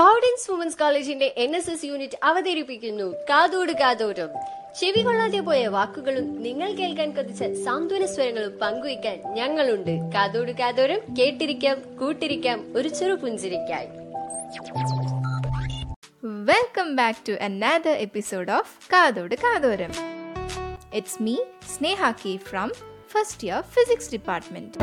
Providence 0.00 0.50
women's 0.50 0.78
കോളേജിന്റെ 0.78 1.34
N 1.36 1.56
S 1.56 1.70
S 1.70 1.84
unit 1.84 2.18
അവതരിപ്പിക്കുന്നു. 2.22 3.14
കാതോട് 3.30 3.72
കാതോരം. 3.72 4.28
ചെവി 4.80 5.02
കൊള്ളാതെ 5.02 5.40
പോയ 5.40 5.66
വാക്കുകളും 5.66 6.42
നിങ്ങൾ 6.42 6.72
കേൾക്കാൻ 6.72 7.10
കൊതിച്ച 7.10 7.44
സാന്ത്വന 7.64 8.06
സ്വരങ്ങളും 8.06 8.58
പങ്കുവയ്ക്കാൻ 8.58 9.22
ഞങ്ങളുണ്ട്. 9.34 10.12
കാതോട് 10.14 10.52
കാതോരം 10.52 11.16
കേട്ടിരിക്കാം 11.16 11.96
കൂട്ടിരിക്കാം 11.96 12.72
ഒരു 12.76 12.88
ചെറു 12.88 13.14
പുഞ്ചിരിക്കായി. 13.14 13.86
Welcome 16.24 16.96
back 16.96 17.28
to 17.28 17.32
another 17.32 17.92
episode 17.92 18.50
of 18.50 18.90
കാതോട് 18.92 19.34
കാതോരം. 19.34 19.92
It's 20.94 21.22
me 21.22 21.36
Sneha 21.78 22.10
K 22.10 22.36
from 22.36 22.72
first 23.10 23.46
year 23.46 23.60
physics 23.60 24.12
department 24.12 24.78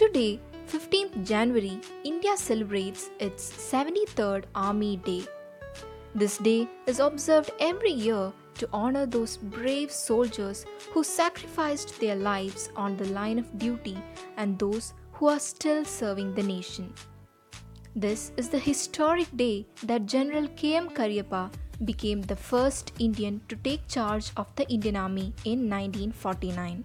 Today, 0.00 0.55
15th 0.66 1.24
January, 1.24 1.80
India 2.02 2.36
celebrates 2.36 3.10
its 3.20 3.52
73rd 3.52 4.44
Army 4.54 4.96
Day. 4.96 5.24
This 6.14 6.38
day 6.38 6.68
is 6.86 6.98
observed 6.98 7.52
every 7.60 7.92
year 7.92 8.32
to 8.54 8.68
honor 8.72 9.06
those 9.06 9.36
brave 9.36 9.92
soldiers 9.92 10.66
who 10.90 11.04
sacrificed 11.04 12.00
their 12.00 12.16
lives 12.16 12.70
on 12.74 12.96
the 12.96 13.06
line 13.06 13.38
of 13.38 13.58
duty 13.58 13.96
and 14.36 14.58
those 14.58 14.92
who 15.12 15.28
are 15.28 15.38
still 15.38 15.84
serving 15.84 16.34
the 16.34 16.42
nation. 16.42 16.92
This 17.94 18.32
is 18.36 18.48
the 18.48 18.58
historic 18.58 19.28
day 19.36 19.66
that 19.84 20.06
General 20.06 20.48
K.M. 20.56 20.88
Cariappa 20.90 21.52
became 21.84 22.22
the 22.22 22.36
first 22.36 22.92
Indian 22.98 23.40
to 23.48 23.56
take 23.56 23.86
charge 23.86 24.32
of 24.36 24.52
the 24.56 24.68
Indian 24.68 24.96
Army 24.96 25.32
in 25.44 25.70
1949. 25.70 26.84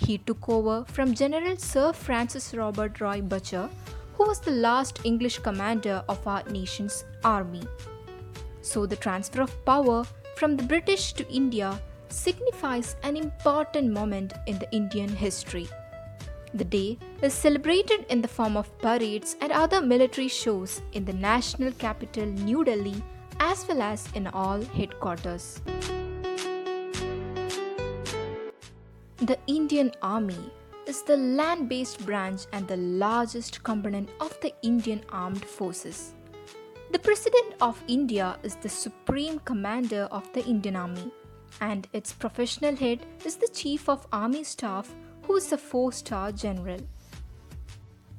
He 0.00 0.18
took 0.18 0.48
over 0.48 0.84
from 0.86 1.14
General 1.14 1.56
Sir 1.56 1.92
Francis 1.92 2.54
Robert 2.54 3.00
Roy 3.00 3.20
Butcher, 3.20 3.68
who 4.14 4.26
was 4.26 4.40
the 4.40 4.50
last 4.50 5.00
English 5.04 5.38
commander 5.38 6.02
of 6.08 6.26
our 6.26 6.42
nation's 6.44 7.04
army. 7.24 7.62
So, 8.62 8.86
the 8.86 8.96
transfer 8.96 9.42
of 9.42 9.64
power 9.64 10.04
from 10.36 10.56
the 10.56 10.62
British 10.62 11.12
to 11.14 11.28
India 11.32 11.80
signifies 12.08 12.96
an 13.02 13.16
important 13.16 13.92
moment 13.92 14.32
in 14.46 14.58
the 14.58 14.70
Indian 14.72 15.08
history. 15.08 15.68
The 16.54 16.64
day 16.64 16.98
is 17.22 17.34
celebrated 17.34 18.06
in 18.08 18.22
the 18.22 18.28
form 18.28 18.56
of 18.56 18.76
parades 18.78 19.36
and 19.40 19.52
other 19.52 19.80
military 19.82 20.28
shows 20.28 20.80
in 20.92 21.04
the 21.04 21.12
national 21.12 21.72
capital, 21.72 22.24
New 22.24 22.64
Delhi, 22.64 23.02
as 23.40 23.66
well 23.68 23.82
as 23.82 24.08
in 24.14 24.26
all 24.28 24.62
headquarters. 24.62 25.60
The 29.28 29.38
Indian 29.46 29.92
Army 30.00 30.50
is 30.86 31.02
the 31.02 31.18
land 31.18 31.68
based 31.68 32.06
branch 32.06 32.46
and 32.54 32.66
the 32.66 32.78
largest 32.78 33.62
component 33.62 34.08
of 34.20 34.40
the 34.40 34.54
Indian 34.62 35.04
Armed 35.10 35.44
Forces. 35.44 36.14
The 36.92 36.98
President 36.98 37.52
of 37.60 37.82
India 37.88 38.38
is 38.42 38.56
the 38.56 38.70
Supreme 38.70 39.38
Commander 39.40 40.08
of 40.10 40.32
the 40.32 40.42
Indian 40.46 40.76
Army, 40.76 41.12
and 41.60 41.86
its 41.92 42.10
professional 42.10 42.74
head 42.74 43.04
is 43.26 43.36
the 43.36 43.48
Chief 43.48 43.86
of 43.90 44.06
Army 44.14 44.44
Staff, 44.44 44.94
who 45.24 45.36
is 45.36 45.52
a 45.52 45.58
four 45.58 45.92
star 45.92 46.32
general. 46.32 46.80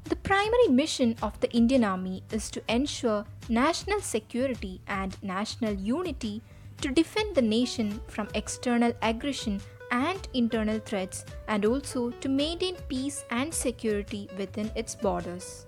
The 0.04 0.18
primary 0.18 0.68
mission 0.68 1.16
of 1.23 1.40
the 1.40 1.52
Indian 1.54 1.86
Army 1.86 2.22
is 2.32 2.52
to 2.52 2.62
ensure 2.70 3.26
national 3.50 4.02
security 4.02 4.80
and 4.86 5.18
national 5.23 5.73
unity 5.73 6.44
to 6.82 6.92
defend 6.92 7.34
the 7.34 7.42
nation 7.42 8.00
from 8.06 8.28
external 8.36 8.94
aggression 9.02 9.60
and 9.92 10.28
internal 10.34 10.80
threats, 10.80 11.26
and 11.48 11.66
also 11.66 12.12
to 12.12 12.30
maintain 12.30 12.76
peace 12.88 13.26
and 13.32 13.54
security 13.54 14.30
within 14.38 14.72
its 14.76 14.95
borders. 14.95 15.66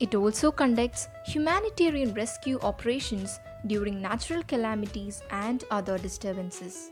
It 0.00 0.14
also 0.14 0.52
conducts 0.52 1.08
humanitarian 1.26 2.14
rescue 2.14 2.58
operations 2.60 3.40
during 3.66 4.00
natural 4.00 4.42
calamities 4.44 5.22
and 5.30 5.64
other 5.70 5.98
disturbances. 5.98 6.90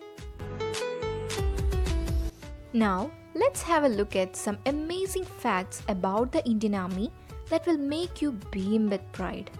Now, 2.72 3.10
let's 3.34 3.62
have 3.62 3.84
a 3.84 3.88
look 3.88 4.16
at 4.16 4.36
some 4.36 4.58
amazing 4.66 5.24
facts 5.24 5.82
about 5.88 6.32
the 6.32 6.44
Indian 6.44 6.74
Army 6.74 7.12
that 7.48 7.66
will 7.66 7.78
make 7.78 8.20
you 8.20 8.32
beam 8.50 8.90
with 8.90 9.00
pride. 9.12 9.50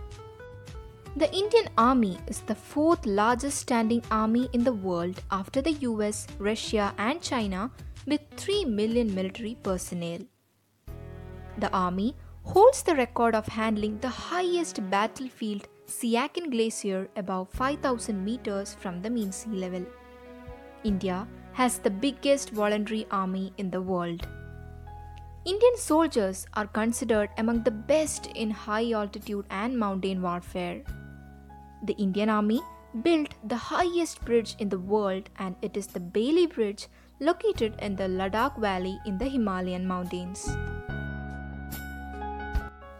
The 1.17 1.35
Indian 1.35 1.71
Army 1.79 2.19
is 2.27 2.43
the 2.43 2.55
fourth 2.55 3.07
largest 3.07 3.61
standing 3.61 4.03
army 4.11 4.51
in 4.53 4.65
the 4.65 4.75
world 4.75 5.23
after 5.31 5.63
the 5.63 5.73
US, 5.89 6.27
Russia, 6.39 6.93
and 6.99 7.23
China 7.23 7.71
with 8.07 8.21
3 8.37 8.67
million 8.67 9.15
military 9.15 9.57
personnel. 9.63 10.19
The 11.57 11.71
Army 11.73 12.15
holds 12.43 12.83
the 12.83 12.95
record 12.97 13.35
of 13.35 13.47
handling 13.47 13.97
the 14.01 14.11
highest 14.11 14.91
battlefield 14.91 15.67
Siachen 15.87 16.51
Glacier 16.51 17.09
above 17.17 17.49
5000 17.49 18.23
meters 18.23 18.75
from 18.75 19.01
the 19.01 19.09
mean 19.09 19.33
sea 19.33 19.49
level. 19.49 19.87
India 20.85 21.27
has 21.55 21.79
the 21.79 21.97
biggest 22.05 22.51
voluntary 22.51 23.07
army 23.11 23.55
in 23.57 23.71
the 23.71 23.81
world. 23.81 24.29
Indian 25.47 25.77
soldiers 25.79 26.47
are 26.53 26.67
considered 26.67 27.31
among 27.39 27.63
the 27.63 27.71
best 27.71 28.27
in 28.35 28.51
high 28.51 28.93
altitude 28.93 29.47
and 29.49 29.79
mountain 29.79 30.21
warfare. 30.21 30.83
The 31.87 31.95
Indian 32.03 32.29
Army 32.29 32.63
built 33.03 33.35
the 33.45 33.57
highest 33.57 34.25
bridge 34.25 34.57
in 34.59 34.69
the 34.69 34.79
world 34.79 35.31
and 35.39 35.55
it 35.63 35.77
is 35.77 35.87
the 35.87 36.01
Bailey 36.01 36.47
Bridge 36.49 36.89
located 37.21 37.75
in 37.79 37.95
the 37.95 38.09
Ladakh 38.09 38.59
Valley 38.59 38.99
in 39.07 39.19
the 39.19 39.27
Himalayan 39.27 39.87
mountains. 39.87 40.49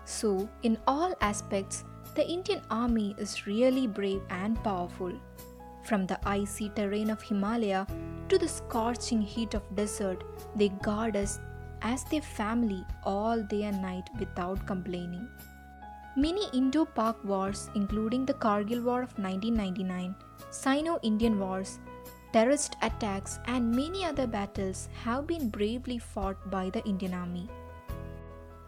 So, 0.05 0.49
in 0.63 0.79
all 0.87 1.15
aspects, 1.21 1.83
the 2.15 2.25
Indian 2.31 2.63
Army 2.71 3.17
is 3.19 3.49
really 3.49 3.89
brave 3.89 4.23
and 4.31 4.63
powerful. 4.63 5.13
From 5.83 6.07
the 6.07 6.21
icy 6.25 6.69
terrain 6.69 7.11
of 7.11 7.21
Himalaya 7.21 7.89
to 8.29 8.39
the 8.39 8.47
scorching 8.47 9.21
heat 9.21 9.55
of 9.55 9.75
desert, 9.75 10.23
they 10.55 10.69
guard 10.69 11.17
us 11.17 11.41
as 11.83 12.05
their 12.05 12.23
family 12.23 12.85
all 13.03 13.43
day 13.43 13.65
and 13.65 13.83
night 13.83 14.09
without 14.21 14.65
complaining. 14.65 15.29
Many 16.19 16.49
Indo 16.55 16.87
Pak 16.87 17.23
wars, 17.25 17.69
including 17.75 18.25
the 18.25 18.33
Kargil 18.33 18.83
War 18.83 19.03
of 19.03 19.13
1999, 19.19 20.15
Sino 20.51 20.99
Indian 21.03 21.39
Wars, 21.39 21.79
terrorist 22.33 22.75
attacks, 22.81 23.39
and 23.47 23.71
many 23.71 24.03
other 24.03 24.27
battles, 24.27 24.89
have 25.05 25.27
been 25.27 25.51
bravely 25.51 25.99
fought 25.99 26.51
by 26.51 26.71
the 26.71 26.83
Indian 26.87 27.13
Army. 27.13 27.51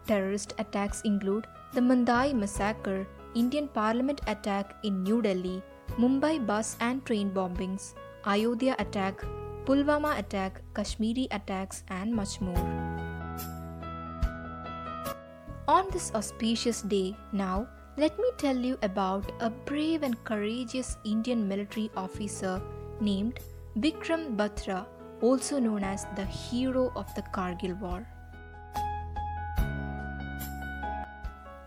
Terrorist 0.05 0.53
attacks 0.59 1.01
include 1.01 1.47
the 1.73 1.81
Mandai 1.81 2.35
massacre, 2.35 3.07
Indian 3.33 3.67
Parliament 3.67 4.21
attack 4.27 4.75
in 4.83 5.01
New 5.01 5.19
Delhi, 5.19 5.63
Mumbai 5.97 6.45
bus 6.45 6.77
and 6.81 7.03
train 7.03 7.31
bombings, 7.31 7.95
Ayodhya 8.27 8.75
attack, 8.77 9.25
Pulwama 9.65 10.19
attack, 10.19 10.61
Kashmiri 10.75 11.27
attacks, 11.31 11.83
and 11.89 12.13
much 12.13 12.41
more. 12.41 12.88
On 15.69 15.87
this 15.91 16.11
auspicious 16.15 16.81
day, 16.81 17.15
now 17.31 17.67
let 17.95 18.17
me 18.17 18.29
tell 18.37 18.57
you 18.57 18.75
about 18.81 19.31
a 19.39 19.51
brave 19.51 20.01
and 20.01 20.15
courageous 20.23 20.97
Indian 21.03 21.47
military 21.47 21.91
officer 21.95 22.59
named 22.99 23.37
Vikram 23.77 24.35
Batra, 24.35 24.87
also 25.21 25.59
known 25.59 25.83
as 25.83 26.07
the 26.15 26.25
hero 26.25 26.91
of 26.95 27.13
the 27.13 27.21
Kargil 27.21 27.79
War. 27.79 28.07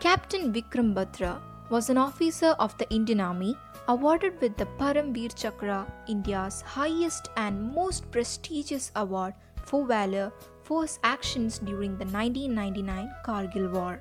Captain 0.01 0.53
Vikram 0.53 0.93
Batra 0.95 1.41
was 1.71 1.89
an 1.89 1.97
officer 1.97 2.57
of 2.59 2.77
the 2.79 2.93
Indian 2.93 3.21
Army 3.21 3.57
awarded 3.87 4.41
with 4.41 4.57
the 4.57 4.67
Paramveer 4.81 5.33
Chakra, 5.37 5.87
India's 6.09 6.61
highest 6.63 7.29
and 7.37 7.73
most 7.73 8.11
prestigious 8.11 8.91
award 8.97 9.35
for 9.65 9.87
valor 9.87 10.33
for 10.63 10.83
his 10.83 10.99
actions 11.03 11.59
during 11.59 11.97
the 11.99 12.05
1999 12.05 13.11
Kargil 13.27 13.71
War. 13.73 14.01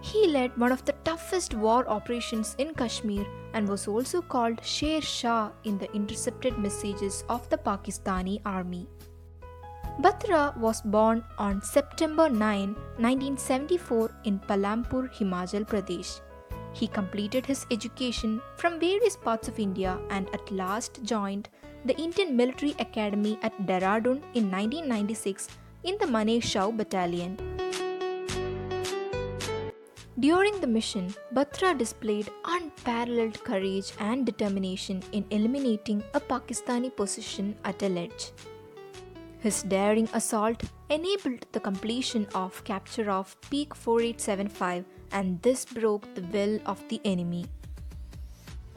He 0.00 0.28
led 0.28 0.56
one 0.56 0.72
of 0.72 0.84
the 0.84 0.94
toughest 1.04 1.54
war 1.54 1.88
operations 1.88 2.54
in 2.58 2.74
Kashmir 2.74 3.26
and 3.52 3.68
was 3.68 3.88
also 3.88 4.22
called 4.22 4.64
Sher 4.64 5.00
Shah 5.00 5.50
in 5.64 5.78
the 5.78 5.92
intercepted 5.92 6.58
messages 6.58 7.24
of 7.28 7.48
the 7.50 7.58
Pakistani 7.58 8.40
army. 8.44 8.86
Batra 10.00 10.56
was 10.56 10.80
born 10.80 11.24
on 11.38 11.60
September 11.60 12.28
9, 12.28 12.74
1974 12.98 14.10
in 14.24 14.38
Palampur, 14.38 15.12
Himachal 15.12 15.66
Pradesh. 15.66 16.20
He 16.72 16.86
completed 16.86 17.44
his 17.44 17.66
education 17.72 18.40
from 18.56 18.78
various 18.78 19.16
parts 19.16 19.48
of 19.48 19.58
India 19.58 19.98
and 20.10 20.28
at 20.32 20.52
last 20.52 21.02
joined 21.02 21.48
the 21.84 21.96
Indian 21.96 22.36
Military 22.36 22.76
Academy 22.78 23.38
at 23.42 23.58
Dehradun 23.66 24.22
in 24.34 24.50
1996 24.50 25.48
in 25.88 25.96
the 26.00 26.06
Manekshaw 26.14 26.76
Battalion. 26.76 27.36
During 30.20 30.60
the 30.60 30.66
mission, 30.66 31.14
Batra 31.34 31.78
displayed 31.78 32.28
unparalleled 32.44 33.42
courage 33.42 33.92
and 33.98 34.26
determination 34.26 35.02
in 35.12 35.24
eliminating 35.30 36.02
a 36.12 36.20
Pakistani 36.20 36.94
position 36.94 37.56
at 37.64 37.82
a 37.82 37.88
ledge. 37.88 38.32
His 39.38 39.62
daring 39.62 40.08
assault 40.12 40.62
enabled 40.90 41.46
the 41.52 41.60
completion 41.60 42.26
of 42.34 42.62
capture 42.64 43.10
of 43.10 43.36
Peak 43.48 43.74
4875 43.74 44.84
and 45.12 45.40
this 45.40 45.64
broke 45.64 46.14
the 46.14 46.26
will 46.34 46.60
of 46.66 46.86
the 46.88 47.00
enemy. 47.06 47.46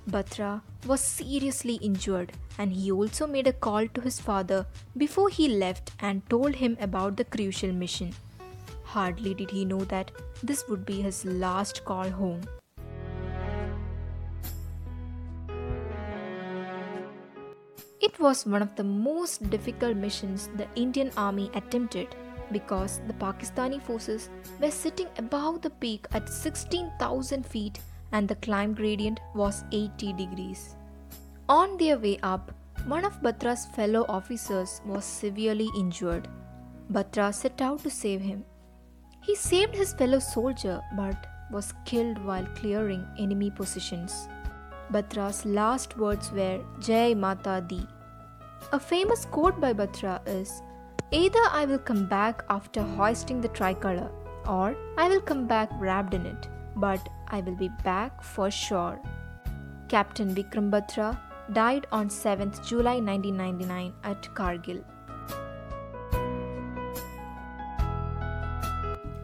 Batra 0.10 0.62
was 0.88 1.00
seriously 1.00 1.76
injured 1.76 2.34
and 2.58 2.72
he 2.72 2.92
also 2.92 3.28
made 3.28 3.48
a 3.48 3.54
call 3.54 3.88
to 3.88 4.02
his 4.02 4.20
father 4.20 4.66
before 4.98 5.30
he 5.30 5.48
left 5.48 5.92
and 6.00 6.28
told 6.30 6.56
him 6.56 6.76
about 6.82 7.18
the 7.18 7.24
crucial 7.24 7.72
mission. 7.72 8.12
Hardly 8.84 9.34
did 9.34 9.52
he 9.52 9.64
know 9.64 9.82
that 9.86 10.12
this 10.42 10.68
would 10.68 10.86
be 10.86 11.02
his 11.02 11.24
last 11.24 11.86
call 11.86 12.10
home. 12.10 12.42
It 18.02 18.20
was 18.20 18.46
one 18.46 18.64
of 18.64 18.76
the 18.76 18.84
most 18.84 19.48
difficult 19.52 19.96
missions 19.96 20.50
the 20.58 20.68
Indian 20.76 21.12
army 21.16 21.52
attempted 21.54 22.16
because 22.52 23.00
the 23.08 23.14
Pakistani 23.14 23.82
forces 23.82 24.30
were 24.60 24.72
sitting 24.72 25.08
above 25.18 25.62
the 25.62 25.70
peak 25.70 26.08
at 26.12 26.28
16,000 26.28 27.46
feet 27.46 27.80
and 28.12 28.28
the 28.28 28.36
climb 28.36 28.74
gradient 28.74 29.20
was 29.34 29.64
80 29.72 30.14
degrees. 30.14 30.76
On 31.50 31.78
their 31.78 31.98
way 31.98 32.20
up, 32.24 32.52
one 32.86 33.06
of 33.06 33.22
Batra's 33.22 33.66
fellow 33.76 34.06
officers 34.10 34.82
was 34.86 35.06
severely 35.06 35.70
injured. 35.78 36.28
Batra 36.92 37.34
set 37.34 37.62
out 37.62 37.80
to 37.84 37.90
save 37.90 38.22
him. 38.22 38.44
He 39.24 39.36
saved 39.36 39.76
his 39.76 39.94
fellow 39.94 40.20
soldier 40.20 40.82
but 40.98 41.28
was 41.52 41.74
killed 41.86 42.24
while 42.26 42.46
clearing 42.56 43.06
enemy 43.20 43.52
positions. 43.52 44.28
Batra's 44.92 45.46
last 45.46 45.98
words 45.98 46.32
were 46.32 46.64
Jai 46.80 47.14
Mata 47.14 47.64
Di. 47.68 47.86
A 48.74 48.80
famous 48.80 49.26
quote 49.26 49.60
by 49.60 49.74
Batra 49.74 50.20
is 50.28 50.62
Either 51.12 51.44
I 51.52 51.66
will 51.66 51.80
come 51.80 52.08
back 52.08 52.44
after 52.50 52.82
hoisting 52.82 53.42
the 53.42 53.50
tricolor, 53.50 54.10
or 54.48 54.76
I 54.98 55.08
will 55.10 55.22
come 55.22 55.46
back 55.46 55.70
wrapped 55.80 56.14
in 56.14 56.26
it, 56.26 56.48
but 56.76 57.10
I 57.32 57.42
will 57.42 57.56
be 57.56 57.70
back 57.84 58.22
for 58.22 58.52
sure. 58.52 59.00
Captain 59.88 60.36
Vikram 60.36 60.70
Batra 60.70 61.18
died 61.54 61.88
on 61.92 62.10
7th 62.10 62.66
July 62.66 63.00
1999 63.00 63.94
at 64.04 64.22
Kargil. 64.36 64.84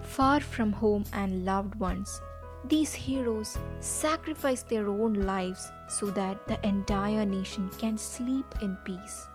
Far 0.01 0.39
from 0.39 0.71
home 0.71 1.03
and 1.13 1.45
loved 1.45 1.75
ones, 1.75 2.21
these 2.65 2.93
heroes 2.93 3.57
sacrifice 3.81 4.63
their 4.63 4.87
own 4.89 5.13
lives 5.13 5.71
so 5.87 6.07
that 6.07 6.47
the 6.47 6.59
entire 6.67 7.25
nation 7.25 7.69
can 7.77 7.97
sleep 7.97 8.45
in 8.61 8.75
peace. 8.83 9.27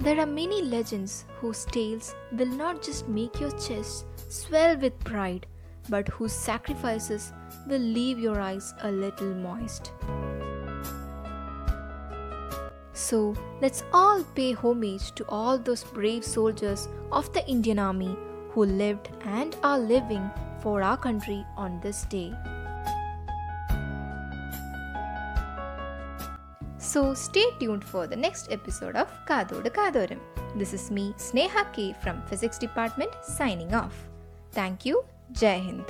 There 0.00 0.20
are 0.20 0.26
many 0.26 0.60
legends 0.62 1.24
whose 1.40 1.64
tales 1.64 2.14
will 2.30 2.54
not 2.64 2.82
just 2.82 3.08
make 3.08 3.40
your 3.40 3.52
chest 3.52 4.04
swell 4.28 4.76
with 4.76 4.98
pride, 5.00 5.46
but 5.88 6.08
whose 6.08 6.32
sacrifices 6.32 7.32
will 7.66 7.80
leave 7.80 8.18
your 8.18 8.40
eyes 8.40 8.74
a 8.82 8.90
little 8.90 9.34
moist. 9.34 9.92
So, 12.92 13.34
let's 13.60 13.84
all 13.92 14.24
pay 14.34 14.52
homage 14.52 15.12
to 15.16 15.24
all 15.28 15.58
those 15.58 15.84
brave 15.84 16.24
soldiers 16.24 16.88
of 17.12 17.32
the 17.32 17.46
Indian 17.48 17.78
Army 17.78 18.16
who 18.50 18.64
lived 18.64 19.10
and 19.24 19.54
are 19.62 19.78
living 19.78 20.30
for 20.60 20.82
our 20.82 20.96
country 20.96 21.44
on 21.56 21.78
this 21.80 22.04
day. 22.04 22.32
So 26.78 27.14
stay 27.14 27.44
tuned 27.58 27.84
for 27.84 28.06
the 28.06 28.16
next 28.16 28.52
episode 28.52 28.96
of 28.96 29.10
Kadodu 29.26 29.70
Kadoram. 29.70 30.20
This 30.56 30.72
is 30.72 30.90
me, 30.90 31.12
Sneha 31.18 31.66
K 31.72 31.94
from 32.00 32.22
Physics 32.22 32.58
Department 32.58 33.10
signing 33.22 33.74
off. 33.74 34.08
Thank 34.52 34.86
you. 34.86 35.04
Jai 35.32 35.58
Hind. 35.58 35.84